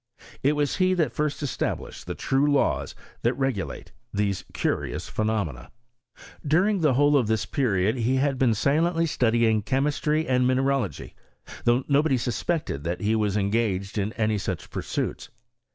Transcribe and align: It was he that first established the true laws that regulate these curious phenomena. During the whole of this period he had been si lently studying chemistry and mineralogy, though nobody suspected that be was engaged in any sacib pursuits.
It 0.41 0.53
was 0.53 0.77
he 0.77 0.95
that 0.95 1.13
first 1.13 1.43
established 1.43 2.07
the 2.07 2.15
true 2.15 2.51
laws 2.51 2.95
that 3.21 3.35
regulate 3.35 3.91
these 4.11 4.43
curious 4.51 5.07
phenomena. 5.07 5.69
During 6.43 6.81
the 6.81 6.95
whole 6.95 7.15
of 7.15 7.27
this 7.27 7.45
period 7.45 7.97
he 7.97 8.15
had 8.15 8.39
been 8.39 8.55
si 8.55 8.71
lently 8.71 9.07
studying 9.07 9.61
chemistry 9.61 10.27
and 10.27 10.47
mineralogy, 10.47 11.13
though 11.65 11.83
nobody 11.87 12.17
suspected 12.17 12.83
that 12.83 12.97
be 12.97 13.15
was 13.15 13.37
engaged 13.37 13.99
in 13.99 14.11
any 14.13 14.37
sacib 14.39 14.71
pursuits. 14.71 15.29